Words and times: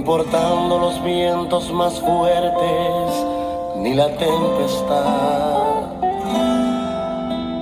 importando 0.00 0.78
los 0.78 1.04
vientos 1.04 1.70
más 1.72 2.00
fuertes 2.00 3.26
ni 3.76 3.92
la 3.92 4.08
tempestad. 4.16 5.82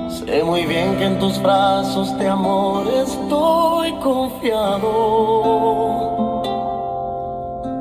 Sé 0.08 0.44
muy 0.44 0.64
bien 0.64 0.96
que 0.98 1.06
en 1.06 1.18
tus 1.18 1.42
brazos 1.42 2.16
de 2.16 2.28
amor 2.28 2.86
estoy 2.86 3.92
confiado 3.94 4.92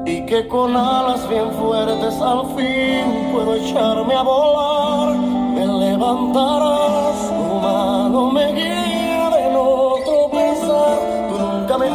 y 0.08 0.26
que 0.26 0.48
con 0.48 0.76
alas 0.76 1.30
bien 1.30 1.52
fuertes 1.52 2.20
al 2.20 2.48
fin 2.56 3.30
puedo 3.32 3.54
echarme 3.58 4.16
a 4.16 4.24
volar. 4.24 5.18
Me 5.56 5.68
levantarás, 5.68 7.30
tu 7.30 7.60
mano 7.62 8.32
me 8.32 8.54
guía 8.54 9.30
de 9.36 9.52
no 9.54 9.98
tropezar. 10.04 10.98
Tú 11.30 11.38
nunca 11.38 11.78
me 11.78 11.90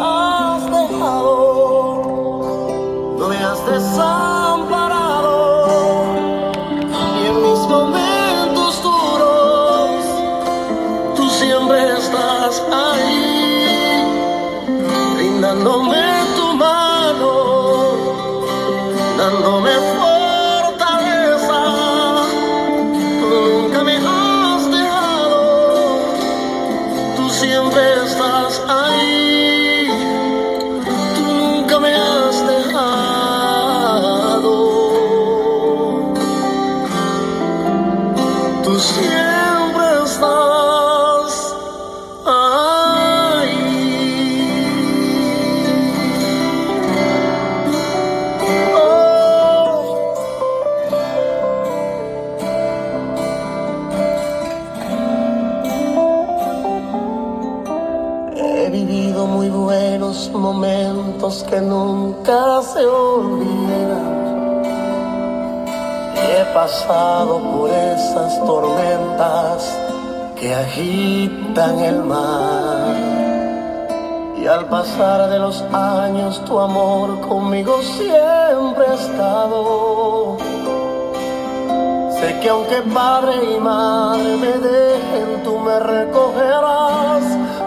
no 3.72 3.80
me 3.80 4.41
Tú 38.64 38.78
siempre 38.78 39.86
estás. 40.04 41.32
Oh. 48.74 49.02
He 58.36 58.70
vivido 58.70 59.26
muy 59.26 59.48
buenos 59.48 60.30
momentos 60.32 61.44
que 61.50 61.60
nunca 61.60 62.62
se 62.62 62.86
olvidan. 62.86 64.22
He 66.14 66.44
pasado 66.54 67.40
por 67.40 67.70
esas 68.12 68.38
tormentas 68.44 69.74
que 70.38 70.54
agitan 70.54 71.78
el 71.80 72.02
mar. 72.02 72.94
Y 74.36 74.46
al 74.46 74.66
pasar 74.66 75.30
de 75.30 75.38
los 75.38 75.62
años 75.72 76.44
tu 76.44 76.58
amor 76.58 77.20
conmigo 77.20 77.80
siempre 77.80 78.84
ha 78.86 78.94
estado. 78.94 80.36
Sé 82.20 82.38
que 82.40 82.50
aunque 82.50 82.82
padre 82.92 83.32
y 83.56 83.58
madre 83.58 84.36
me 84.36 84.52
dejen, 84.68 85.42
tú 85.42 85.58
me 85.58 85.78
recogerás, 85.78 87.22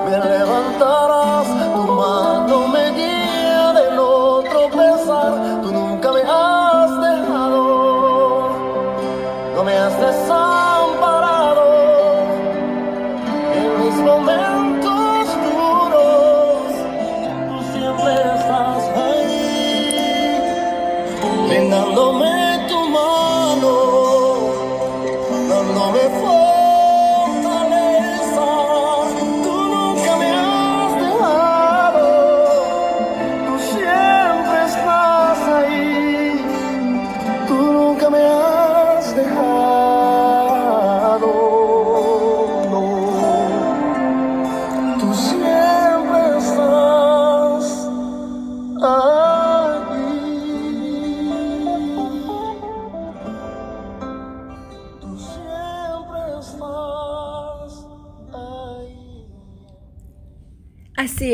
me 0.05 0.17
levantarás, 0.29 1.47
tu 1.73 1.91
mano 1.91 2.64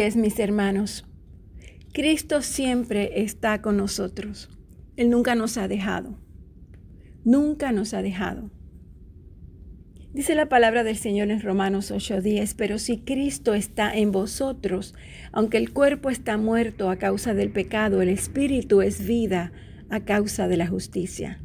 es, 0.06 0.16
mis 0.16 0.40
hermanos. 0.40 1.06
Cristo 1.94 2.42
siempre 2.42 3.22
está 3.22 3.62
con 3.62 3.78
nosotros. 3.78 4.50
Él 4.96 5.10
nunca 5.10 5.36
nos 5.36 5.58
ha 5.58 5.68
dejado. 5.68 6.18
Nunca 7.24 7.72
nos 7.72 7.94
ha 7.94 8.02
dejado. 8.02 8.50
Dice 10.14 10.36
la 10.36 10.50
palabra 10.50 10.84
del 10.84 10.98
Señor 10.98 11.32
en 11.32 11.42
Romanos 11.42 11.92
8:10, 11.92 12.56
pero 12.56 12.80
si 12.80 13.00
Cristo 13.00 13.54
está 13.54 13.96
en 13.96 14.12
vosotros, 14.12 14.94
aunque 15.32 15.58
el 15.58 15.72
cuerpo 15.72 16.10
está 16.10 16.38
muerto 16.38 16.90
a 16.90 16.98
causa 16.98 17.34
del 17.34 17.52
pecado, 17.52 18.02
el 18.02 18.10
espíritu 18.10 18.82
es 18.82 19.06
vida 19.06 19.54
a 19.90 20.04
causa 20.04 20.48
de 20.48 20.58
la 20.58 20.68
justicia. 20.68 21.42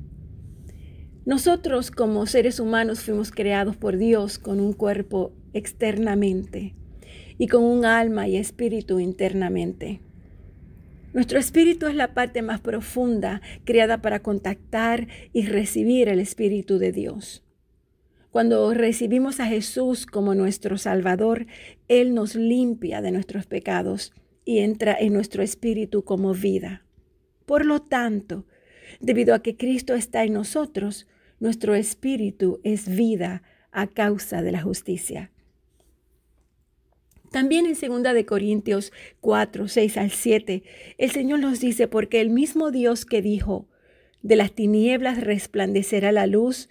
Nosotros 1.25 1.91
como 1.91 2.27
seres 2.27 2.61
humanos 2.61 3.01
fuimos 3.01 3.31
creados 3.31 3.77
por 3.77 3.97
Dios 3.97 4.39
con 4.39 4.61
un 4.61 4.73
cuerpo 4.73 5.33
externamente 5.53 6.75
y 7.39 7.49
con 7.49 7.65
un 7.65 7.85
alma 7.85 8.29
y 8.29 8.37
espíritu 8.37 9.01
internamente. 9.01 10.01
Nuestro 11.13 11.39
espíritu 11.39 11.87
es 11.87 11.95
la 11.95 12.13
parte 12.13 12.43
más 12.43 12.61
profunda 12.61 13.41
creada 13.65 14.03
para 14.03 14.21
contactar 14.21 15.09
y 15.33 15.47
recibir 15.47 16.09
el 16.09 16.21
Espíritu 16.21 16.79
de 16.79 16.93
Dios. 16.93 17.43
Cuando 18.31 18.75
recibimos 18.75 19.41
a 19.41 19.47
Jesús 19.47 20.05
como 20.05 20.35
nuestro 20.35 20.77
Salvador, 20.77 21.47
Él 21.89 22.13
nos 22.13 22.35
limpia 22.35 23.01
de 23.01 23.13
nuestros 23.13 23.47
pecados 23.47 24.13
y 24.45 24.59
entra 24.59 24.95
en 24.99 25.15
nuestro 25.15 25.43
espíritu 25.43 26.05
como 26.05 26.35
vida. 26.35 26.85
Por 27.47 27.65
lo 27.65 27.81
tanto, 27.81 28.45
debido 29.01 29.35
a 29.35 29.43
que 29.43 29.57
Cristo 29.57 29.95
está 29.95 30.23
en 30.25 30.35
nosotros, 30.35 31.07
nuestro 31.41 31.75
espíritu 31.75 32.61
es 32.63 32.95
vida 32.95 33.43
a 33.73 33.87
causa 33.87 34.43
de 34.43 34.53
la 34.53 34.61
justicia. 34.61 35.31
También 37.31 37.67
en 37.67 37.75
2 37.75 38.15
de 38.15 38.27
Corintios 38.27 38.93
4, 39.21 39.69
6 39.69 39.97
al 39.97 40.11
7, 40.11 40.63
el 40.99 41.11
Señor 41.11 41.41
nos 41.41 41.61
dice, 41.61 41.89
porque 41.89 42.21
el 42.21 42.31
mismo 42.31 42.71
Dios 42.71 43.05
que 43.05 43.23
dijo, 43.23 43.69
de 44.23 44.37
las 44.37 44.53
tinieblas 44.53 45.21
resplandecerá 45.21 46.13
la 46.13 46.27
luz, 46.27 46.69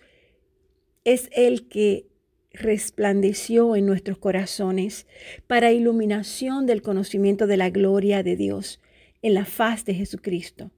es 1.04 1.30
el 1.34 1.68
que 1.68 2.08
resplandeció 2.52 3.76
en 3.76 3.86
nuestros 3.86 4.18
corazones 4.18 5.08
para 5.48 5.72
iluminación 5.72 6.66
del 6.66 6.82
conocimiento 6.82 7.48
de 7.48 7.58
la 7.58 7.70
gloria 7.70 8.24
de 8.24 8.36
Dios 8.36 8.82
en 9.22 9.34
la 9.34 9.46
faz 9.46 9.86
de 9.86 9.94
Jesucristo. 9.94 10.72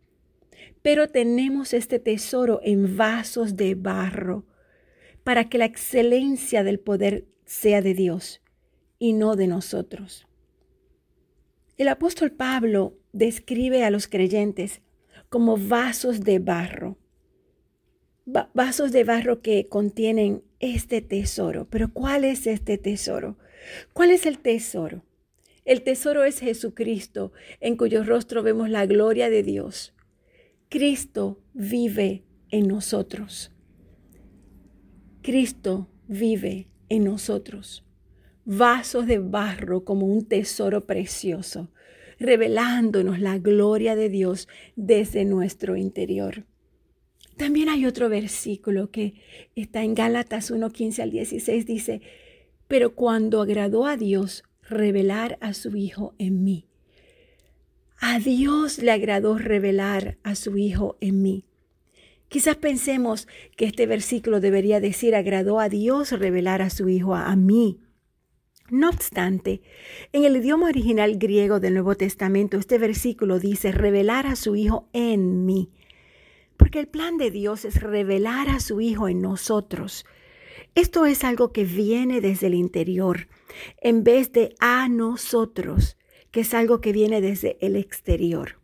Pero 0.81 1.07
tenemos 1.07 1.73
este 1.73 2.00
tesoro 2.00 2.62
en 2.63 2.97
vasos 2.97 3.56
de 3.56 3.75
barro 3.75 4.45
para 5.23 5.50
que 5.50 5.57
la 5.57 5.65
excelencia 5.65 6.63
del 6.63 6.80
poder 6.80 7.25
sea 7.45 7.81
de 7.81 7.94
Dios 7.94 8.41
y 8.99 9.13
no 9.13 9.35
de 9.35 9.47
nosotros. 9.47 10.27
El 11.77 11.88
apóstol 11.89 12.31
Pablo 12.31 12.97
describe 13.13 13.83
a 13.83 13.91
los 13.91 14.07
creyentes 14.07 14.81
como 15.29 15.57
vasos 15.57 16.21
de 16.21 16.39
barro, 16.39 16.97
Va- 18.29 18.49
vasos 18.53 18.91
de 18.91 19.05
barro 19.05 19.41
que 19.41 19.69
contienen 19.69 20.44
este 20.59 21.01
tesoro. 21.01 21.67
Pero 21.69 21.94
¿cuál 21.94 22.25
es 22.25 22.45
este 22.45 22.77
tesoro? 22.77 23.38
¿Cuál 23.94 24.11
es 24.11 24.25
el 24.25 24.39
tesoro? 24.39 25.05
El 25.63 25.81
tesoro 25.81 26.25
es 26.25 26.39
Jesucristo, 26.39 27.31
en 27.61 27.77
cuyo 27.77 28.03
rostro 28.03 28.44
vemos 28.44 28.69
la 28.69 28.85
gloria 28.85 29.29
de 29.29 29.44
Dios. 29.44 29.94
Cristo 30.69 31.41
vive 31.53 32.25
en 32.49 32.67
nosotros. 32.67 33.51
Cristo 35.21 35.89
vive 36.07 36.67
en 36.89 37.03
nosotros, 37.05 37.85
vasos 38.47 39.07
de 39.07 39.19
barro 39.19 39.83
como 39.83 40.05
un 40.05 40.25
tesoro 40.25 40.85
precioso, 40.85 41.69
revelándonos 42.17 43.19
la 43.19 43.38
gloria 43.38 43.97
de 43.97 44.07
Dios 44.07 44.47
desde 44.77 45.25
nuestro 45.25 45.75
interior. 45.75 46.45
También 47.35 47.67
hay 47.67 47.85
otro 47.85 48.07
versículo 48.07 48.89
que 48.89 49.15
está 49.55 49.83
en 49.83 49.95
Gálatas 49.95 50.49
1, 50.49 50.69
15 50.69 51.01
al 51.01 51.11
16, 51.11 51.65
dice, 51.65 52.01
pero 52.69 52.95
cuando 52.95 53.41
agradó 53.41 53.85
a 53.85 53.97
Dios 53.97 54.45
revelar 54.61 55.38
a 55.41 55.53
su 55.53 55.75
Hijo 55.75 56.15
en 56.17 56.45
mí. 56.45 56.65
A 57.99 58.19
Dios 58.19 58.79
le 58.79 58.91
agradó 58.91 59.38
revelar 59.38 60.17
a 60.23 60.35
su 60.35 60.57
Hijo 60.57 60.97
en 61.01 61.21
mí. 61.21 61.44
Quizás 62.29 62.55
pensemos 62.55 63.27
que 63.57 63.65
este 63.65 63.88
versículo 63.88 64.39
debería 64.39 64.79
decir, 64.79 65.15
agradó 65.15 65.59
a 65.59 65.67
Dios 65.67 66.11
revelar 66.11 66.61
a 66.61 66.69
su 66.69 66.88
Hijo 66.88 67.13
a, 67.13 67.35
mí. 67.35 67.81
No 68.69 68.90
obstante, 68.90 69.62
en 70.12 70.25
el 70.25 70.36
idioma 70.36 70.68
original 70.68 71.18
griego 71.18 71.62
del 71.62 71.75
Nuevo 71.75 71.96
Testamento, 71.96 72.58
este 72.58 72.78
versículo 72.78 73.40
dice, 73.40 73.72
revelar 73.72 74.28
a 74.28 74.36
su 74.36 74.58
Hijo 74.58 74.90
en 74.92 75.46
mí. 75.46 75.72
Porque 76.58 76.80
el 76.80 76.88
plan 76.88 77.18
de 77.18 77.31
Dios 77.31 77.64
es 77.64 77.81
revelar 77.81 78.50
a 78.50 78.60
su 78.60 78.81
Hijo 78.81 79.08
en 79.08 79.22
nosotros. 79.22 80.06
Esto 80.75 81.06
es 81.06 81.24
algo 81.24 81.54
que 81.54 81.64
viene 81.64 82.19
desde 82.19 82.48
el 82.48 82.56
interior, 82.56 83.30
en 83.81 84.04
vez 84.04 84.34
de 84.34 84.54
a 84.60 84.90
nosotros, 84.90 85.96
que 86.31 86.42
es 86.42 86.54
algo 86.54 86.81
que 86.81 86.92
viene 86.92 87.22
desde 87.22 87.58
el 87.62 87.78
exterior. 87.78 88.60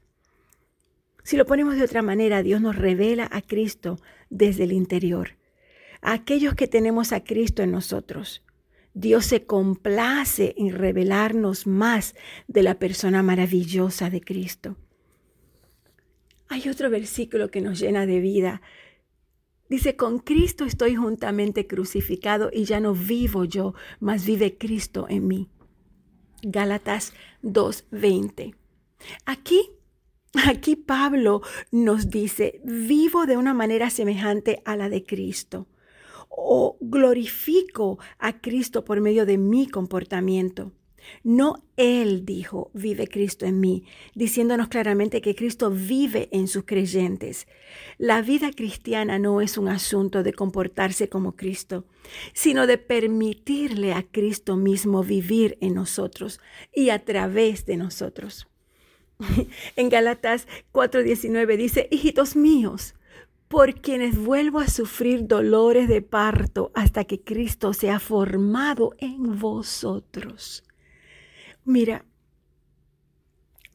Si 1.23 1.37
lo 1.37 1.45
ponemos 1.45 1.77
de 1.77 1.83
otra 1.83 2.01
manera, 2.01 2.43
Dios 2.43 2.59
nos 2.59 2.75
revela 2.75 3.29
a 3.31 3.41
Cristo 3.41 4.01
desde 4.29 4.65
el 4.65 4.73
interior. 4.73 5.37
A 6.01 6.11
aquellos 6.11 6.55
que 6.55 6.67
tenemos 6.67 7.13
a 7.13 7.23
Cristo 7.23 7.63
en 7.63 7.71
nosotros. 7.71 8.43
Dios 8.93 9.25
se 9.25 9.45
complace 9.45 10.53
en 10.57 10.71
revelarnos 10.71 11.65
más 11.65 12.15
de 12.47 12.61
la 12.63 12.77
persona 12.77 13.23
maravillosa 13.23 14.09
de 14.09 14.21
Cristo. 14.21 14.77
Hay 16.47 16.69
otro 16.69 16.91
versículo 16.91 17.49
que 17.49 17.61
nos 17.61 17.79
llena 17.79 18.05
de 18.05 18.19
vida. 18.19 18.61
Dice, 19.67 19.95
con 19.95 20.19
Cristo 20.19 20.65
estoy 20.65 20.95
juntamente 20.95 21.65
crucificado 21.65 22.51
y 22.53 22.65
ya 22.65 22.79
no 22.79 22.93
vivo 22.93 23.45
yo, 23.45 23.73
mas 23.99 24.25
vive 24.25 24.57
Cristo 24.57 25.07
en 25.09 25.27
mí. 25.27 25.49
Gálatas 26.43 27.13
2:20. 27.41 28.53
Aquí, 29.25 29.71
aquí 30.45 30.75
Pablo 30.75 31.41
nos 31.71 32.11
dice, 32.11 32.61
vivo 32.63 33.25
de 33.25 33.37
una 33.37 33.55
manera 33.55 33.89
semejante 33.89 34.61
a 34.65 34.75
la 34.75 34.89
de 34.89 35.03
Cristo 35.03 35.67
o 36.35 36.77
glorifico 36.81 37.99
a 38.17 38.39
Cristo 38.41 38.83
por 38.83 39.01
medio 39.01 39.25
de 39.25 39.37
mi 39.37 39.67
comportamiento. 39.67 40.71
No 41.23 41.63
Él 41.75 42.25
dijo, 42.25 42.71
vive 42.73 43.07
Cristo 43.07 43.45
en 43.45 43.59
mí, 43.59 43.83
diciéndonos 44.15 44.67
claramente 44.67 45.21
que 45.21 45.35
Cristo 45.35 45.69
vive 45.69 46.29
en 46.31 46.47
sus 46.47 46.63
creyentes. 46.63 47.47
La 47.97 48.21
vida 48.21 48.51
cristiana 48.51 49.19
no 49.19 49.41
es 49.41 49.57
un 49.57 49.67
asunto 49.67 50.23
de 50.23 50.33
comportarse 50.33 51.09
como 51.09 51.35
Cristo, 51.35 51.85
sino 52.33 52.67
de 52.67 52.77
permitirle 52.77 53.93
a 53.93 54.03
Cristo 54.03 54.55
mismo 54.55 55.03
vivir 55.03 55.57
en 55.61 55.75
nosotros 55.75 56.39
y 56.73 56.89
a 56.89 57.03
través 57.03 57.65
de 57.65 57.77
nosotros. 57.77 58.47
En 59.75 59.89
Galatas 59.89 60.47
4:19 60.71 61.57
dice, 61.57 61.87
hijitos 61.91 62.35
míos, 62.35 62.95
por 63.53 63.75
quienes 63.75 64.17
vuelvo 64.17 64.59
a 64.59 64.67
sufrir 64.67 65.27
dolores 65.27 65.87
de 65.87 66.01
parto 66.01 66.71
hasta 66.73 67.03
que 67.03 67.21
Cristo 67.21 67.71
sea 67.73 67.99
formado 67.99 68.95
en 68.97 69.37
vosotros. 69.37 70.63
Mira, 71.63 72.03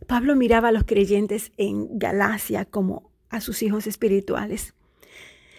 Pablo 0.09 0.35
miraba 0.35 0.71
a 0.71 0.73
los 0.73 0.83
creyentes 0.83 1.53
en 1.59 1.97
Galacia 1.97 2.65
como 2.65 3.13
a 3.29 3.41
sus 3.41 3.63
hijos 3.63 3.87
espirituales. 3.87 4.75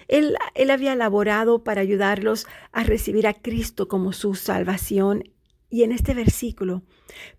Él, 0.09 0.35
él, 0.53 0.69
había 0.69 0.95
laborado 0.95 1.63
para 1.63 1.79
ayudarlos 1.79 2.45
a 2.73 2.83
recibir 2.83 3.25
a 3.25 3.33
Cristo 3.33 3.87
como 3.87 4.11
su 4.11 4.35
salvación. 4.35 5.31
Y 5.69 5.83
en 5.83 5.93
este 5.93 6.13
versículo, 6.13 6.83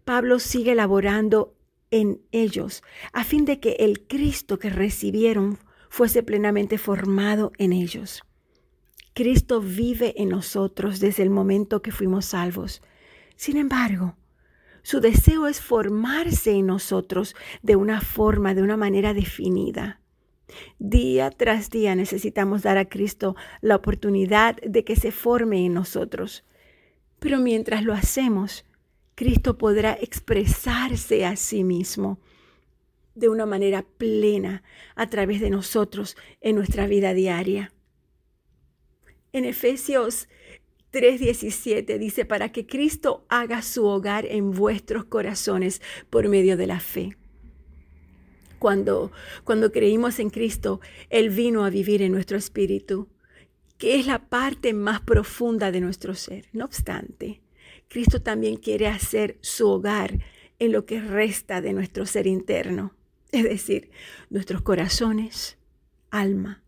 Pablo 0.06 0.38
sigue 0.38 0.74
laborando 0.74 1.54
en 1.90 2.22
ellos 2.32 2.82
a 3.12 3.22
fin 3.24 3.44
de 3.44 3.60
que 3.60 3.72
el 3.80 4.06
Cristo 4.06 4.58
que 4.58 4.70
recibieron 4.70 5.58
fuese 5.90 6.22
plenamente 6.22 6.78
formado 6.78 7.52
en 7.58 7.74
ellos. 7.74 8.22
Cristo 9.12 9.60
vive 9.60 10.14
en 10.16 10.30
nosotros 10.30 11.00
desde 11.00 11.24
el 11.24 11.30
momento 11.30 11.82
que 11.82 11.90
fuimos 11.90 12.26
salvos. 12.26 12.80
Sin 13.36 13.56
embargo, 13.58 14.14
su 14.82 15.00
deseo 15.00 15.48
es 15.48 15.60
formarse 15.60 16.52
en 16.52 16.66
nosotros 16.66 17.34
de 17.62 17.76
una 17.76 18.00
forma, 18.00 18.54
de 18.54 18.62
una 18.62 18.76
manera 18.76 19.12
definida. 19.12 20.00
Día 20.78 21.30
tras 21.30 21.70
día 21.70 21.94
necesitamos 21.94 22.62
dar 22.62 22.78
a 22.78 22.88
Cristo 22.88 23.36
la 23.60 23.76
oportunidad 23.76 24.56
de 24.62 24.84
que 24.84 24.94
se 24.96 25.10
forme 25.10 25.66
en 25.66 25.74
nosotros. 25.74 26.44
Pero 27.18 27.38
mientras 27.38 27.82
lo 27.82 27.94
hacemos, 27.94 28.64
Cristo 29.16 29.58
podrá 29.58 29.98
expresarse 30.00 31.26
a 31.26 31.36
sí 31.36 31.64
mismo 31.64 32.20
de 33.20 33.28
una 33.28 33.46
manera 33.46 33.82
plena 33.82 34.64
a 34.96 35.08
través 35.08 35.40
de 35.40 35.50
nosotros 35.50 36.16
en 36.40 36.56
nuestra 36.56 36.86
vida 36.86 37.14
diaria. 37.14 37.72
En 39.32 39.44
Efesios 39.44 40.28
3:17 40.92 41.98
dice, 41.98 42.24
para 42.24 42.50
que 42.50 42.66
Cristo 42.66 43.24
haga 43.28 43.62
su 43.62 43.84
hogar 43.84 44.26
en 44.26 44.50
vuestros 44.50 45.04
corazones 45.04 45.80
por 46.10 46.28
medio 46.28 46.56
de 46.56 46.66
la 46.66 46.80
fe. 46.80 47.16
Cuando, 48.58 49.12
cuando 49.44 49.72
creímos 49.72 50.18
en 50.18 50.30
Cristo, 50.30 50.80
Él 51.08 51.30
vino 51.30 51.64
a 51.64 51.70
vivir 51.70 52.02
en 52.02 52.12
nuestro 52.12 52.36
espíritu, 52.36 53.08
que 53.78 53.98
es 53.98 54.06
la 54.06 54.28
parte 54.28 54.74
más 54.74 55.00
profunda 55.00 55.70
de 55.70 55.80
nuestro 55.80 56.14
ser. 56.14 56.46
No 56.52 56.66
obstante, 56.66 57.40
Cristo 57.88 58.20
también 58.20 58.56
quiere 58.56 58.88
hacer 58.88 59.38
su 59.40 59.68
hogar 59.68 60.18
en 60.58 60.72
lo 60.72 60.84
que 60.84 61.00
resta 61.00 61.62
de 61.62 61.72
nuestro 61.72 62.04
ser 62.04 62.26
interno, 62.26 62.94
es 63.32 63.44
decir, 63.44 63.90
nuestros 64.28 64.62
corazones, 64.62 65.58
alma, 66.10 66.62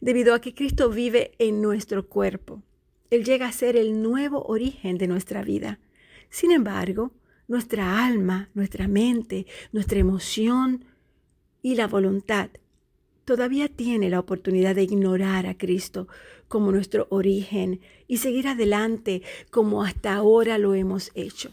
debido 0.00 0.34
a 0.34 0.40
que 0.40 0.54
Cristo 0.54 0.90
vive 0.90 1.32
en 1.38 1.60
nuestro 1.60 2.08
cuerpo 2.08 2.62
él 3.14 3.24
llega 3.24 3.46
a 3.46 3.52
ser 3.52 3.76
el 3.76 4.02
nuevo 4.02 4.42
origen 4.42 4.98
de 4.98 5.06
nuestra 5.06 5.42
vida. 5.42 5.78
Sin 6.30 6.50
embargo, 6.50 7.12
nuestra 7.46 8.04
alma, 8.04 8.50
nuestra 8.54 8.88
mente, 8.88 9.46
nuestra 9.72 9.98
emoción 10.00 10.84
y 11.62 11.76
la 11.76 11.86
voluntad 11.86 12.50
todavía 13.24 13.68
tiene 13.68 14.10
la 14.10 14.18
oportunidad 14.18 14.74
de 14.74 14.82
ignorar 14.82 15.46
a 15.46 15.56
Cristo 15.56 16.08
como 16.48 16.72
nuestro 16.72 17.06
origen 17.10 17.80
y 18.08 18.18
seguir 18.18 18.48
adelante 18.48 19.22
como 19.50 19.84
hasta 19.84 20.14
ahora 20.14 20.58
lo 20.58 20.74
hemos 20.74 21.10
hecho. 21.14 21.52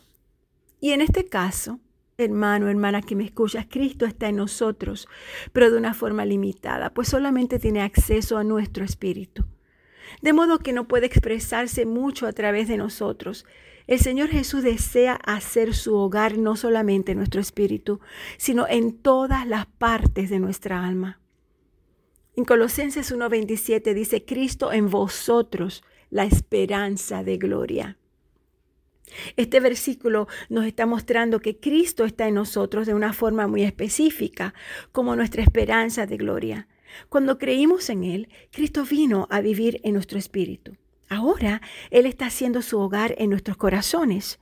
Y 0.79 0.91
en 0.91 1.01
este 1.01 1.25
caso, 1.25 1.79
hermano, 2.23 2.69
hermana 2.69 3.01
que 3.01 3.15
me 3.15 3.25
escuchas, 3.25 3.65
Cristo 3.69 4.05
está 4.05 4.29
en 4.29 4.37
nosotros, 4.37 5.07
pero 5.53 5.71
de 5.71 5.77
una 5.77 5.93
forma 5.93 6.25
limitada, 6.25 6.93
pues 6.93 7.07
solamente 7.07 7.59
tiene 7.59 7.81
acceso 7.81 8.37
a 8.37 8.43
nuestro 8.43 8.83
espíritu 8.85 9.45
de 10.21 10.33
modo 10.33 10.59
que 10.59 10.73
no 10.73 10.87
puede 10.87 11.05
expresarse 11.05 11.85
mucho 11.85 12.27
a 12.27 12.33
través 12.33 12.67
de 12.67 12.77
nosotros. 12.77 13.45
El 13.87 13.99
Señor 13.99 14.29
Jesús 14.29 14.63
desea 14.63 15.13
hacer 15.13 15.73
su 15.73 15.95
hogar 15.95 16.37
no 16.37 16.55
solamente 16.55 17.13
en 17.13 17.17
nuestro 17.17 17.41
espíritu, 17.41 17.99
sino 18.37 18.67
en 18.67 18.97
todas 18.97 19.47
las 19.47 19.65
partes 19.65 20.29
de 20.29 20.39
nuestra 20.39 20.85
alma. 20.85 21.19
En 22.35 22.45
Colosenses 22.45 23.11
1:27 23.11 23.93
dice, 23.93 24.23
Cristo 24.23 24.71
en 24.71 24.89
vosotros, 24.89 25.83
la 26.09 26.25
esperanza 26.25 27.23
de 27.23 27.37
gloria. 27.37 27.97
Este 29.35 29.59
versículo 29.59 30.27
nos 30.49 30.65
está 30.65 30.85
mostrando 30.85 31.39
que 31.39 31.57
Cristo 31.57 32.05
está 32.05 32.27
en 32.27 32.35
nosotros 32.35 32.87
de 32.87 32.93
una 32.93 33.13
forma 33.13 33.47
muy 33.47 33.63
específica, 33.63 34.53
como 34.91 35.15
nuestra 35.15 35.43
esperanza 35.43 36.05
de 36.05 36.17
gloria. 36.17 36.67
Cuando 37.09 37.37
creímos 37.37 37.89
en 37.89 38.03
Él, 38.03 38.29
Cristo 38.51 38.83
vino 38.83 39.27
a 39.29 39.41
vivir 39.41 39.79
en 39.83 39.93
nuestro 39.93 40.19
espíritu. 40.19 40.75
Ahora 41.09 41.61
Él 41.89 42.05
está 42.05 42.27
haciendo 42.27 42.61
su 42.61 42.79
hogar 42.79 43.15
en 43.17 43.29
nuestros 43.29 43.57
corazones. 43.57 44.39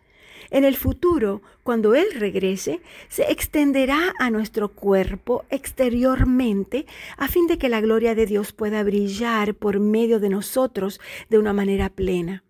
En 0.51 0.63
el 0.63 0.75
futuro, 0.75 1.41
cuando 1.63 1.95
Él 1.95 2.07
regrese, 2.15 2.81
se 3.07 3.31
extenderá 3.31 4.13
a 4.19 4.31
nuestro 4.31 4.69
cuerpo 4.69 5.45
exteriormente 5.49 6.85
a 7.17 7.27
fin 7.27 7.45
de 7.47 7.57
que 7.57 7.69
la 7.69 7.81
gloria 7.81 8.15
de 8.15 8.25
Dios 8.25 8.51
pueda 8.53 8.83
brillar 8.83 9.53
por 9.53 9.79
medio 9.79 10.19
de 10.19 10.29
nosotros 10.29 10.99
de 11.29 11.38
una 11.38 11.53
manera 11.53 11.89
plena. 11.89 12.43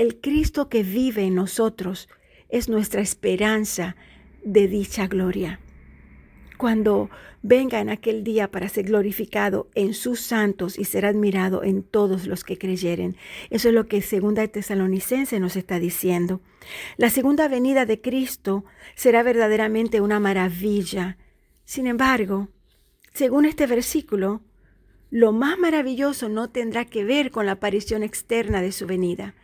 El 0.00 0.18
Cristo 0.18 0.70
que 0.70 0.82
vive 0.82 1.24
en 1.24 1.34
nosotros 1.34 2.08
es 2.48 2.70
nuestra 2.70 3.02
esperanza 3.02 3.96
de 4.42 4.66
dicha 4.66 5.06
gloria. 5.06 5.60
cuando 6.56 7.10
venga 7.42 7.80
en 7.80 7.90
aquel 7.90 8.24
día 8.24 8.50
para 8.50 8.70
ser 8.70 8.86
glorificado 8.86 9.68
en 9.74 9.92
sus 9.92 10.22
santos 10.22 10.78
y 10.78 10.86
ser 10.86 11.04
admirado 11.04 11.62
en 11.64 11.82
todos 11.82 12.26
los 12.26 12.44
que 12.44 12.56
creyeren. 12.56 13.14
Eso 13.50 13.68
es 13.68 13.74
lo 13.74 13.88
que 13.88 14.00
segunda 14.00 14.40
de 14.40 14.48
Tesalonicense 14.48 15.38
nos 15.38 15.56
está 15.56 15.78
diciendo. 15.78 16.40
La 16.96 17.10
segunda 17.10 17.48
venida 17.48 17.84
de 17.84 18.00
Cristo 18.00 18.64
será 18.94 19.22
verdaderamente 19.22 20.00
una 20.00 20.18
maravilla. 20.18 21.18
Sin 21.66 21.86
embargo, 21.86 22.48
según 23.12 23.44
este 23.44 23.66
versículo, 23.66 24.40
lo 25.10 25.32
más 25.32 25.58
maravilloso 25.58 26.30
no 26.30 26.48
tendrá 26.48 26.86
que 26.86 27.04
ver 27.04 27.30
con 27.30 27.44
la 27.44 27.52
aparición 27.52 28.02
externa 28.02 28.62
de 28.62 28.72
su 28.72 28.86
venida, 28.86 29.34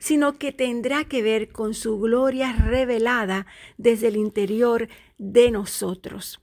sino 0.00 0.36
que 0.36 0.50
tendrá 0.50 1.04
que 1.04 1.22
ver 1.22 1.52
con 1.52 1.74
su 1.74 2.00
gloria 2.00 2.52
revelada 2.52 3.46
desde 3.78 4.08
el 4.08 4.16
interior 4.16 4.88
de 5.18 5.52
nosotros 5.52 6.40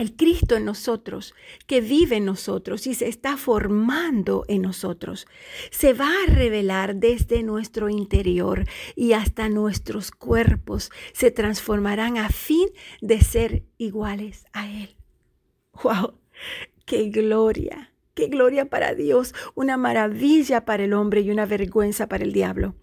el 0.00 0.16
Cristo 0.16 0.56
en 0.56 0.64
nosotros, 0.64 1.34
que 1.66 1.82
vive 1.82 2.16
en 2.16 2.24
nosotros 2.24 2.86
y 2.86 2.94
se 2.94 3.06
está 3.06 3.36
formando 3.36 4.46
en 4.48 4.62
nosotros, 4.62 5.26
se 5.70 5.92
va 5.92 6.08
a 6.08 6.32
revelar 6.32 6.96
desde 6.96 7.42
nuestro 7.42 7.90
interior 7.90 8.64
y 8.96 9.12
hasta 9.12 9.50
nuestros 9.50 10.10
cuerpos 10.10 10.90
se 11.12 11.30
transformarán 11.30 12.16
a 12.16 12.30
fin 12.30 12.70
de 13.02 13.20
ser 13.20 13.64
iguales 13.76 14.46
a 14.54 14.70
Él. 14.70 14.96
¡Wow! 15.82 16.14
¡Qué 16.86 17.10
gloria! 17.10 17.92
¡Qué 18.20 18.26
gloria 18.26 18.66
para 18.66 18.94
Dios! 18.94 19.34
Una 19.54 19.78
maravilla 19.78 20.66
para 20.66 20.84
el 20.84 20.92
hombre 20.92 21.22
y 21.22 21.30
una 21.30 21.46
vergüenza 21.46 22.06
para 22.06 22.22
el 22.22 22.34
diablo. 22.34 22.74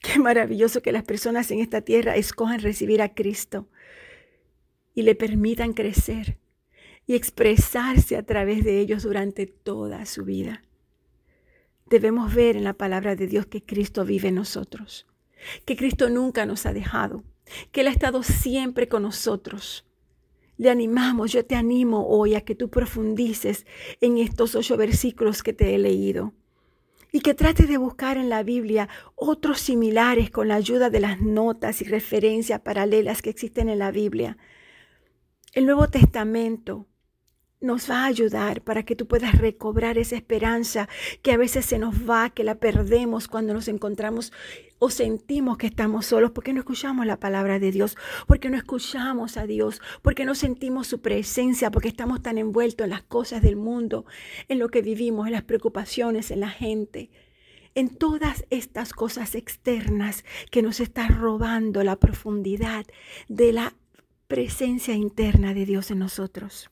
Qué 0.00 0.20
maravilloso 0.20 0.80
que 0.80 0.92
las 0.92 1.02
personas 1.02 1.50
en 1.50 1.58
esta 1.58 1.80
tierra 1.80 2.14
escojan 2.14 2.60
recibir 2.60 3.02
a 3.02 3.14
Cristo 3.14 3.66
y 4.94 5.02
le 5.02 5.16
permitan 5.16 5.72
crecer 5.72 6.38
y 7.04 7.16
expresarse 7.16 8.16
a 8.16 8.22
través 8.22 8.62
de 8.62 8.78
ellos 8.78 9.02
durante 9.02 9.48
toda 9.48 10.06
su 10.06 10.24
vida. 10.24 10.62
Debemos 11.86 12.32
ver 12.32 12.54
en 12.54 12.62
la 12.62 12.74
palabra 12.74 13.16
de 13.16 13.26
Dios 13.26 13.46
que 13.46 13.64
Cristo 13.64 14.04
vive 14.04 14.28
en 14.28 14.36
nosotros, 14.36 15.08
que 15.64 15.76
Cristo 15.76 16.10
nunca 16.10 16.46
nos 16.46 16.64
ha 16.64 16.72
dejado, 16.72 17.24
que 17.72 17.80
Él 17.80 17.88
ha 17.88 17.90
estado 17.90 18.22
siempre 18.22 18.86
con 18.86 19.02
nosotros. 19.02 19.84
Le 20.58 20.70
animamos, 20.70 21.32
yo 21.32 21.46
te 21.46 21.54
animo 21.54 22.06
hoy 22.08 22.34
a 22.34 22.40
que 22.40 22.56
tú 22.56 22.68
profundices 22.68 23.64
en 24.00 24.18
estos 24.18 24.56
ocho 24.56 24.76
versículos 24.76 25.42
que 25.44 25.52
te 25.52 25.74
he 25.74 25.78
leído 25.78 26.34
y 27.12 27.20
que 27.20 27.32
trates 27.32 27.68
de 27.68 27.78
buscar 27.78 28.18
en 28.18 28.28
la 28.28 28.42
Biblia 28.42 28.88
otros 29.14 29.60
similares 29.60 30.30
con 30.30 30.48
la 30.48 30.56
ayuda 30.56 30.90
de 30.90 31.00
las 31.00 31.20
notas 31.20 31.80
y 31.80 31.84
referencias 31.84 32.60
paralelas 32.60 33.22
que 33.22 33.30
existen 33.30 33.68
en 33.68 33.78
la 33.78 33.92
Biblia. 33.92 34.36
El 35.52 35.64
Nuevo 35.64 35.88
Testamento 35.88 36.86
nos 37.60 37.90
va 37.90 38.04
a 38.04 38.06
ayudar 38.06 38.62
para 38.62 38.84
que 38.84 38.94
tú 38.94 39.06
puedas 39.06 39.36
recobrar 39.36 39.98
esa 39.98 40.16
esperanza 40.16 40.88
que 41.22 41.32
a 41.32 41.36
veces 41.36 41.66
se 41.66 41.78
nos 41.78 42.08
va, 42.08 42.30
que 42.30 42.44
la 42.44 42.56
perdemos 42.56 43.26
cuando 43.26 43.52
nos 43.52 43.66
encontramos 43.68 44.32
o 44.78 44.90
sentimos 44.90 45.58
que 45.58 45.66
estamos 45.66 46.06
solos, 46.06 46.30
porque 46.30 46.52
no 46.52 46.60
escuchamos 46.60 47.04
la 47.04 47.18
palabra 47.18 47.58
de 47.58 47.72
Dios, 47.72 47.96
porque 48.28 48.48
no 48.48 48.56
escuchamos 48.56 49.36
a 49.36 49.46
Dios, 49.46 49.80
porque 50.02 50.24
no 50.24 50.36
sentimos 50.36 50.86
su 50.86 51.00
presencia, 51.00 51.72
porque 51.72 51.88
estamos 51.88 52.22
tan 52.22 52.38
envueltos 52.38 52.84
en 52.84 52.90
las 52.90 53.02
cosas 53.02 53.42
del 53.42 53.56
mundo, 53.56 54.06
en 54.46 54.60
lo 54.60 54.68
que 54.68 54.82
vivimos, 54.82 55.26
en 55.26 55.32
las 55.32 55.42
preocupaciones, 55.42 56.30
en 56.30 56.40
la 56.40 56.50
gente, 56.50 57.10
en 57.74 57.88
todas 57.88 58.44
estas 58.50 58.92
cosas 58.92 59.34
externas 59.34 60.24
que 60.52 60.62
nos 60.62 60.78
están 60.78 61.20
robando 61.20 61.82
la 61.82 61.96
profundidad 61.96 62.86
de 63.28 63.52
la 63.52 63.74
presencia 64.28 64.94
interna 64.94 65.54
de 65.54 65.64
Dios 65.66 65.90
en 65.90 65.98
nosotros. 65.98 66.70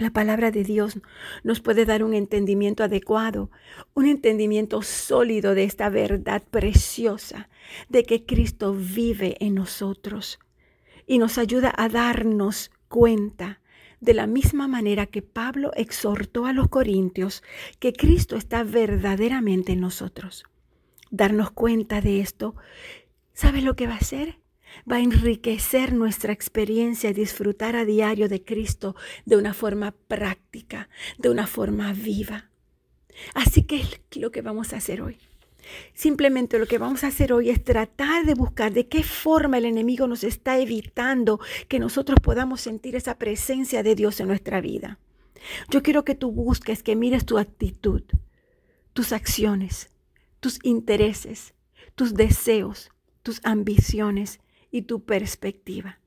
La 0.00 0.08
palabra 0.08 0.50
de 0.50 0.64
Dios 0.64 0.98
nos 1.44 1.60
puede 1.60 1.84
dar 1.84 2.02
un 2.02 2.14
entendimiento 2.14 2.82
adecuado, 2.82 3.50
un 3.92 4.06
entendimiento 4.06 4.80
sólido 4.80 5.54
de 5.54 5.64
esta 5.64 5.90
verdad 5.90 6.42
preciosa 6.50 7.50
de 7.90 8.04
que 8.04 8.24
Cristo 8.24 8.72
vive 8.72 9.36
en 9.40 9.56
nosotros 9.56 10.38
y 11.06 11.18
nos 11.18 11.36
ayuda 11.36 11.70
a 11.76 11.90
darnos 11.90 12.70
cuenta 12.88 13.60
de 14.00 14.14
la 14.14 14.26
misma 14.26 14.68
manera 14.68 15.04
que 15.04 15.20
Pablo 15.20 15.70
exhortó 15.76 16.46
a 16.46 16.54
los 16.54 16.68
corintios 16.68 17.42
que 17.78 17.92
Cristo 17.92 18.36
está 18.36 18.64
verdaderamente 18.64 19.72
en 19.72 19.80
nosotros. 19.80 20.44
Darnos 21.10 21.50
cuenta 21.50 22.00
de 22.00 22.20
esto, 22.20 22.54
¿sabes 23.34 23.64
lo 23.64 23.76
que 23.76 23.86
va 23.86 23.96
a 23.96 23.98
hacer? 23.98 24.39
Va 24.90 24.96
a 24.96 25.00
enriquecer 25.00 25.92
nuestra 25.92 26.32
experiencia 26.32 27.10
y 27.10 27.14
disfrutar 27.14 27.76
a 27.76 27.84
diario 27.84 28.28
de 28.28 28.44
Cristo 28.44 28.96
de 29.24 29.36
una 29.36 29.54
forma 29.54 29.92
práctica, 30.08 30.88
de 31.18 31.30
una 31.30 31.46
forma 31.46 31.92
viva. 31.92 32.50
Así 33.34 33.62
que 33.62 33.82
lo 34.14 34.30
que 34.30 34.42
vamos 34.42 34.72
a 34.72 34.76
hacer 34.76 35.02
hoy. 35.02 35.18
Simplemente 35.94 36.58
lo 36.58 36.66
que 36.66 36.78
vamos 36.78 37.04
a 37.04 37.08
hacer 37.08 37.32
hoy 37.32 37.50
es 37.50 37.62
tratar 37.62 38.24
de 38.24 38.34
buscar 38.34 38.72
de 38.72 38.88
qué 38.88 39.02
forma 39.02 39.58
el 39.58 39.66
enemigo 39.66 40.06
nos 40.06 40.24
está 40.24 40.58
evitando 40.58 41.38
que 41.68 41.78
nosotros 41.78 42.18
podamos 42.20 42.60
sentir 42.60 42.96
esa 42.96 43.18
presencia 43.18 43.82
de 43.82 43.94
Dios 43.94 44.20
en 44.20 44.28
nuestra 44.28 44.60
vida. 44.60 44.98
Yo 45.70 45.82
quiero 45.82 46.04
que 46.04 46.14
tú 46.14 46.32
busques, 46.32 46.82
que 46.82 46.96
mires 46.96 47.24
tu 47.24 47.38
actitud, 47.38 48.02
tus 48.92 49.12
acciones, 49.12 49.90
tus 50.40 50.58
intereses, 50.62 51.54
tus 51.94 52.14
deseos, 52.14 52.90
tus 53.22 53.40
ambiciones 53.44 54.40
y 54.70 54.82
tu 54.82 55.04
perspectiva. 55.04 56.00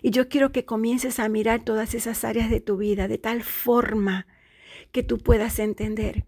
Y 0.00 0.10
yo 0.10 0.28
quiero 0.28 0.52
que 0.52 0.64
comiences 0.64 1.18
a 1.18 1.28
mirar 1.28 1.64
todas 1.64 1.94
esas 1.94 2.24
áreas 2.24 2.50
de 2.50 2.60
tu 2.60 2.76
vida 2.76 3.08
de 3.08 3.18
tal 3.18 3.42
forma 3.42 4.26
que 4.92 5.02
tú 5.02 5.18
puedas 5.18 5.58
entender, 5.58 6.26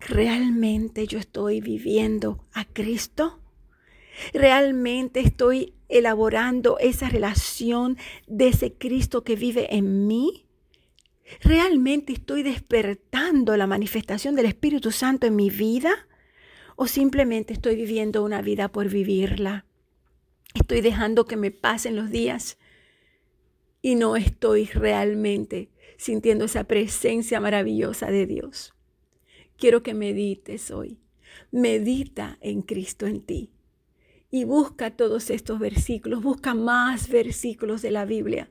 ¿realmente 0.00 1.06
yo 1.06 1.18
estoy 1.18 1.60
viviendo 1.60 2.44
a 2.52 2.64
Cristo? 2.64 3.40
¿Realmente 4.32 5.20
estoy 5.20 5.74
elaborando 5.88 6.78
esa 6.78 7.08
relación 7.08 7.96
de 8.26 8.48
ese 8.48 8.74
Cristo 8.74 9.24
que 9.24 9.36
vive 9.36 9.74
en 9.74 10.06
mí? 10.06 10.46
¿Realmente 11.40 12.12
estoy 12.12 12.42
despertando 12.42 13.56
la 13.56 13.66
manifestación 13.66 14.34
del 14.34 14.46
Espíritu 14.46 14.90
Santo 14.90 15.26
en 15.26 15.36
mi 15.36 15.50
vida? 15.50 16.08
¿O 16.76 16.86
simplemente 16.86 17.52
estoy 17.52 17.76
viviendo 17.76 18.24
una 18.24 18.42
vida 18.42 18.68
por 18.68 18.88
vivirla? 18.88 19.64
Estoy 20.54 20.80
dejando 20.82 21.26
que 21.26 21.36
me 21.36 21.50
pasen 21.50 21.96
los 21.96 22.10
días 22.10 22.58
y 23.82 23.96
no 23.96 24.14
estoy 24.14 24.66
realmente 24.66 25.68
sintiendo 25.98 26.44
esa 26.44 26.64
presencia 26.64 27.40
maravillosa 27.40 28.10
de 28.10 28.24
Dios. 28.24 28.72
Quiero 29.58 29.82
que 29.82 29.94
medites 29.94 30.70
hoy. 30.70 31.00
Medita 31.50 32.38
en 32.40 32.62
Cristo 32.62 33.06
en 33.06 33.20
ti. 33.20 33.50
Y 34.30 34.44
busca 34.44 34.96
todos 34.96 35.28
estos 35.30 35.58
versículos, 35.58 36.22
busca 36.22 36.54
más 36.54 37.08
versículos 37.08 37.82
de 37.82 37.90
la 37.90 38.04
Biblia. 38.04 38.48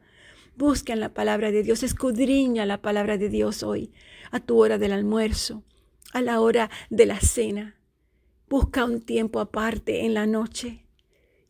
Busca 0.56 0.94
en 0.94 1.00
la 1.00 1.14
palabra 1.14 1.52
de 1.52 1.64
Dios, 1.64 1.84
escudriña 1.84 2.66
la 2.66 2.82
palabra 2.82 3.18
de 3.18 3.30
Dios 3.30 3.64
hoy, 3.64 3.92
a 4.30 4.40
tu 4.40 4.62
hora 4.62 4.78
del 4.78 4.92
almuerzo, 4.92 5.64
a 6.12 6.22
la 6.22 6.42
hora 6.42 6.70
de 6.90 7.06
la 7.06 7.20
cena. 7.22 7.76
Busca 8.50 8.86
un 8.86 9.02
tiempo 9.02 9.40
aparte 9.40 10.06
en 10.06 10.14
la 10.14 10.28
noche 10.28 10.83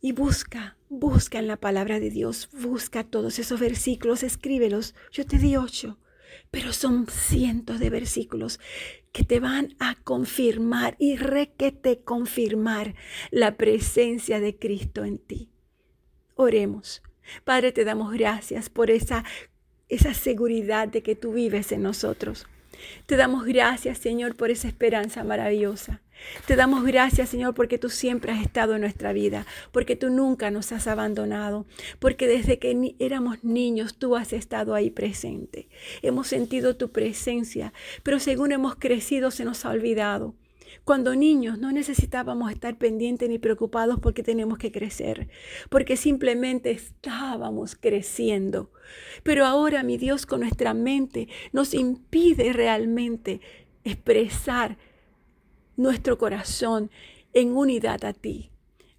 y 0.04 0.12
busca, 0.12 0.76
busca 0.90 1.38
en 1.38 1.46
la 1.46 1.56
palabra 1.56 1.98
de 1.98 2.10
Dios, 2.10 2.50
busca 2.52 3.04
todos 3.04 3.38
esos 3.38 3.58
versículos, 3.58 4.22
escríbelos. 4.22 4.94
Yo 5.10 5.24
te 5.24 5.38
di 5.38 5.56
ocho, 5.56 5.98
pero 6.50 6.74
son 6.74 7.06
cientos 7.06 7.80
de 7.80 7.88
versículos 7.88 8.60
que 9.12 9.24
te 9.24 9.40
van 9.40 9.74
a 9.78 9.94
confirmar 9.94 10.94
y 10.98 11.16
requete 11.16 12.02
confirmar 12.02 12.94
la 13.30 13.56
presencia 13.56 14.40
de 14.40 14.58
Cristo 14.58 15.06
en 15.06 15.16
ti. 15.16 15.48
Oremos. 16.34 17.02
Padre, 17.44 17.72
te 17.72 17.86
damos 17.86 18.12
gracias 18.12 18.68
por 18.68 18.90
esa, 18.90 19.24
esa 19.88 20.12
seguridad 20.12 20.86
de 20.86 21.02
que 21.02 21.16
tú 21.16 21.32
vives 21.32 21.72
en 21.72 21.80
nosotros. 21.80 22.46
Te 23.06 23.16
damos 23.16 23.46
gracias, 23.46 23.96
Señor, 23.96 24.36
por 24.36 24.50
esa 24.50 24.68
esperanza 24.68 25.24
maravillosa. 25.24 26.02
Te 26.46 26.56
damos 26.56 26.84
gracias, 26.84 27.28
Señor, 27.28 27.54
porque 27.54 27.78
tú 27.78 27.90
siempre 27.90 28.32
has 28.32 28.42
estado 28.42 28.74
en 28.74 28.80
nuestra 28.80 29.12
vida, 29.12 29.46
porque 29.72 29.96
tú 29.96 30.10
nunca 30.10 30.50
nos 30.50 30.72
has 30.72 30.86
abandonado, 30.86 31.66
porque 31.98 32.26
desde 32.26 32.58
que 32.58 32.94
éramos 32.98 33.44
niños 33.44 33.96
tú 33.96 34.16
has 34.16 34.32
estado 34.32 34.74
ahí 34.74 34.90
presente. 34.90 35.68
Hemos 36.02 36.28
sentido 36.28 36.76
tu 36.76 36.90
presencia, 36.92 37.72
pero 38.02 38.18
según 38.18 38.52
hemos 38.52 38.76
crecido 38.76 39.30
se 39.30 39.44
nos 39.44 39.64
ha 39.64 39.70
olvidado. 39.70 40.34
Cuando 40.84 41.14
niños 41.14 41.58
no 41.58 41.72
necesitábamos 41.72 42.52
estar 42.52 42.76
pendientes 42.76 43.28
ni 43.28 43.38
preocupados 43.38 44.00
porque 44.00 44.22
tenemos 44.22 44.58
que 44.58 44.72
crecer, 44.72 45.28
porque 45.70 45.96
simplemente 45.96 46.72
estábamos 46.72 47.74
creciendo. 47.74 48.70
Pero 49.22 49.46
ahora, 49.46 49.82
mi 49.82 49.96
Dios, 49.96 50.26
con 50.26 50.40
nuestra 50.40 50.74
mente 50.74 51.28
nos 51.52 51.72
impide 51.74 52.52
realmente 52.52 53.40
expresar 53.84 54.76
nuestro 55.76 56.18
corazón 56.18 56.90
en 57.32 57.56
unidad 57.56 58.04
a 58.04 58.12
ti. 58.12 58.50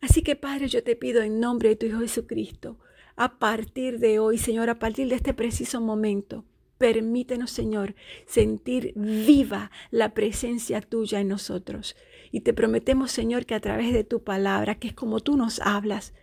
Así 0.02 0.22
que 0.22 0.36
Padre, 0.36 0.68
yo 0.68 0.84
te 0.84 0.96
pido 0.96 1.22
en 1.22 1.40
nombre 1.40 1.70
de 1.70 1.76
tu 1.76 1.86
Hijo 1.86 2.00
Jesucristo, 2.00 2.78
a 3.16 3.40
partir 3.40 4.00
de 4.00 4.20
hoy, 4.20 4.38
Señor, 4.38 4.70
a 4.70 4.80
partir 4.80 5.08
de 5.08 5.16
este 5.16 5.34
preciso 5.34 5.80
momento. 5.82 6.44
Permítenos, 6.78 7.52
Señor, 7.52 7.96
sentir 8.26 8.94
viva 8.96 9.72
la 9.92 10.14
presencia 10.14 10.82
tuya 10.82 11.22
en 11.22 11.30
nosotros. 11.30 11.96
Y 12.32 12.42
te 12.42 12.54
prometemos, 12.54 13.12
Señor, 13.12 13.46
que 13.46 13.56
a 13.56 13.62
través 13.62 13.94
de 13.94 14.04
tu 14.04 14.24
palabra, 14.24 14.76
que 14.76 14.90
es 14.90 14.94
como 14.94 15.22
tú 15.22 15.38
nos 15.38 15.62
hablas, 15.62 16.14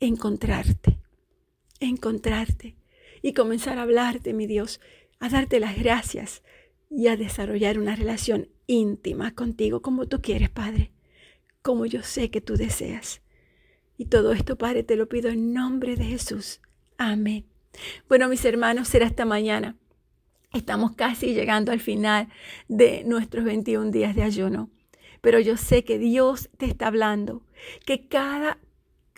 encontrarte, 0.00 0.98
encontrarte 1.80 2.76
y 3.22 3.32
comenzar 3.32 3.78
a 3.78 3.82
hablarte, 3.82 4.34
mi 4.34 4.46
Dios, 4.46 4.80
a 5.18 5.30
darte 5.30 5.60
las 5.60 5.78
gracias 5.78 6.42
y 6.94 7.08
a 7.08 7.16
desarrollar 7.16 7.78
una 7.78 7.96
relación 7.96 8.48
íntima 8.66 9.34
contigo 9.34 9.80
como 9.80 10.06
tú 10.06 10.20
quieres, 10.20 10.50
Padre, 10.50 10.92
como 11.62 11.86
yo 11.86 12.02
sé 12.02 12.30
que 12.30 12.40
tú 12.40 12.56
deseas. 12.56 13.22
Y 13.96 14.06
todo 14.06 14.32
esto, 14.32 14.56
Padre, 14.56 14.82
te 14.82 14.96
lo 14.96 15.08
pido 15.08 15.30
en 15.30 15.52
nombre 15.52 15.96
de 15.96 16.04
Jesús. 16.04 16.60
Amén. 16.98 17.46
Bueno, 18.08 18.28
mis 18.28 18.44
hermanos, 18.44 18.88
será 18.88 19.06
hasta 19.06 19.24
mañana. 19.24 19.76
Estamos 20.52 20.92
casi 20.94 21.32
llegando 21.32 21.72
al 21.72 21.80
final 21.80 22.28
de 22.68 23.04
nuestros 23.04 23.44
21 23.44 23.90
días 23.90 24.14
de 24.14 24.22
ayuno. 24.22 24.70
Pero 25.22 25.40
yo 25.40 25.56
sé 25.56 25.84
que 25.84 25.98
Dios 25.98 26.50
te 26.58 26.66
está 26.66 26.88
hablando, 26.88 27.42
que 27.86 28.06
cada 28.06 28.58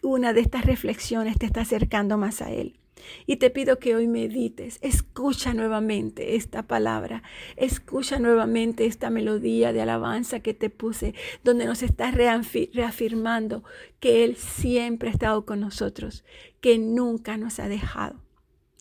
una 0.02 0.32
de 0.32 0.42
estas 0.42 0.64
reflexiones 0.64 1.38
te 1.38 1.46
está 1.46 1.62
acercando 1.62 2.18
más 2.18 2.40
a 2.42 2.52
Él. 2.52 2.78
Y 3.26 3.36
te 3.36 3.50
pido 3.50 3.78
que 3.78 3.94
hoy 3.94 4.06
medites, 4.06 4.78
escucha 4.82 5.54
nuevamente 5.54 6.36
esta 6.36 6.64
palabra, 6.64 7.22
escucha 7.56 8.18
nuevamente 8.18 8.86
esta 8.86 9.10
melodía 9.10 9.72
de 9.72 9.82
alabanza 9.82 10.40
que 10.40 10.54
te 10.54 10.70
puse, 10.70 11.14
donde 11.42 11.66
nos 11.66 11.82
está 11.82 12.10
reafirmando 12.10 13.64
que 14.00 14.24
Él 14.24 14.36
siempre 14.36 15.08
ha 15.08 15.12
estado 15.12 15.44
con 15.44 15.60
nosotros, 15.60 16.24
que 16.60 16.78
nunca 16.78 17.36
nos 17.36 17.58
ha 17.60 17.68
dejado. 17.68 18.20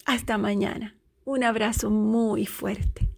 Hasta 0.06 0.38
mañana. 0.38 0.96
Un 1.26 1.44
abrazo 1.44 1.90
muy 1.90 2.46
fuerte. 2.46 3.10